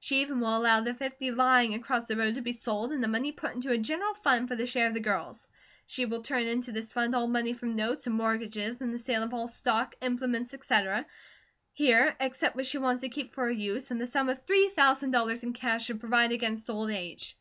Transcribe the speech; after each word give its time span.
She 0.00 0.22
even 0.22 0.40
will 0.40 0.56
allow 0.56 0.80
the 0.80 0.94
fifty 0.94 1.30
lying 1.30 1.74
across 1.74 2.06
the 2.06 2.16
road 2.16 2.36
to 2.36 2.40
be 2.40 2.54
sold 2.54 2.90
and 2.90 3.04
the 3.04 3.06
money 3.06 3.32
put 3.32 3.52
into 3.54 3.70
a 3.70 3.76
general 3.76 4.14
fund 4.14 4.48
for 4.48 4.56
the 4.56 4.66
share 4.66 4.86
of 4.86 4.94
the 4.94 5.00
girls. 5.00 5.46
She 5.86 6.06
will 6.06 6.22
turn 6.22 6.44
into 6.44 6.72
this 6.72 6.90
fund 6.90 7.14
all 7.14 7.26
money 7.26 7.52
from 7.52 7.74
notes 7.76 8.06
and 8.06 8.16
mortgages, 8.16 8.80
and 8.80 8.94
the 8.94 8.98
sale 8.98 9.22
of 9.22 9.34
all 9.34 9.46
stock, 9.46 9.94
implements, 10.00 10.54
etc., 10.54 11.04
here, 11.74 12.16
except 12.18 12.56
what 12.56 12.64
she 12.64 12.78
wants 12.78 13.02
to 13.02 13.10
keep 13.10 13.34
for 13.34 13.44
her 13.44 13.50
use, 13.50 13.90
and 13.90 14.00
the 14.00 14.06
sum 14.06 14.30
of 14.30 14.42
three 14.46 14.70
thousand 14.74 15.10
dollars 15.10 15.42
in 15.42 15.52
cash, 15.52 15.88
to 15.88 15.96
provide 15.96 16.32
against 16.32 16.70
old 16.70 16.90
age. 16.90 17.36